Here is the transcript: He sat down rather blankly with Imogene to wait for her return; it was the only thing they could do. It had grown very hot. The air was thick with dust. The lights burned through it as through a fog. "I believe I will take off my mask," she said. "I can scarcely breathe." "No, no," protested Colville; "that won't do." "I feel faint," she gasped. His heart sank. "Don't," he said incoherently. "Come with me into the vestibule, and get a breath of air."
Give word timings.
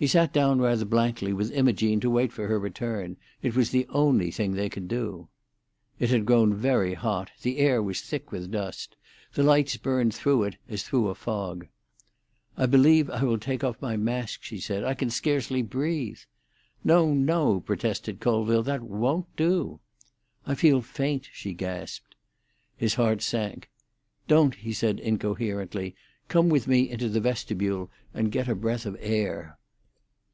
He 0.00 0.06
sat 0.06 0.32
down 0.32 0.62
rather 0.62 0.86
blankly 0.86 1.34
with 1.34 1.52
Imogene 1.52 2.00
to 2.00 2.08
wait 2.08 2.32
for 2.32 2.46
her 2.46 2.58
return; 2.58 3.18
it 3.42 3.54
was 3.54 3.68
the 3.68 3.84
only 3.90 4.30
thing 4.30 4.52
they 4.54 4.70
could 4.70 4.88
do. 4.88 5.28
It 5.98 6.08
had 6.08 6.24
grown 6.24 6.54
very 6.54 6.94
hot. 6.94 7.30
The 7.42 7.58
air 7.58 7.82
was 7.82 8.00
thick 8.00 8.32
with 8.32 8.50
dust. 8.50 8.96
The 9.34 9.42
lights 9.42 9.76
burned 9.76 10.14
through 10.14 10.44
it 10.44 10.56
as 10.70 10.82
through 10.84 11.08
a 11.08 11.14
fog. 11.14 11.66
"I 12.56 12.64
believe 12.64 13.10
I 13.10 13.24
will 13.24 13.36
take 13.36 13.62
off 13.62 13.76
my 13.82 13.98
mask," 13.98 14.42
she 14.42 14.58
said. 14.58 14.84
"I 14.84 14.94
can 14.94 15.10
scarcely 15.10 15.60
breathe." 15.60 16.20
"No, 16.82 17.12
no," 17.12 17.60
protested 17.60 18.20
Colville; 18.20 18.62
"that 18.62 18.82
won't 18.82 19.26
do." 19.36 19.80
"I 20.46 20.54
feel 20.54 20.80
faint," 20.80 21.28
she 21.30 21.52
gasped. 21.52 22.14
His 22.74 22.94
heart 22.94 23.20
sank. 23.20 23.68
"Don't," 24.26 24.54
he 24.54 24.72
said 24.72 24.98
incoherently. 24.98 25.94
"Come 26.28 26.48
with 26.48 26.66
me 26.66 26.88
into 26.88 27.10
the 27.10 27.20
vestibule, 27.20 27.90
and 28.14 28.32
get 28.32 28.48
a 28.48 28.54
breath 28.54 28.86
of 28.86 28.96
air." 28.98 29.58